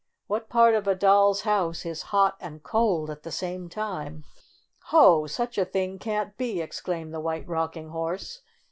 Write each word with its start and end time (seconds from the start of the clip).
What 0.25 0.49
part 0.49 0.73
of 0.73 0.87
a 0.87 0.95
doll's 0.95 1.41
house 1.41 1.85
is 1.85 2.01
hot 2.09 2.35
and 2.39 2.63
cold 2.63 3.11
at 3.11 3.21
the 3.21 3.29
same 3.31 3.69
time?"" 3.69 4.23
Ho! 4.85 5.27
Such 5.27 5.59
a 5.59 5.63
thing 5.65 5.99
can 5.99 6.33
'the!" 6.37 6.59
exclaimed 6.59 7.13
the 7.13 7.19
White 7.21 7.47
Rocking 7.47 7.89
Horse. 7.89 8.41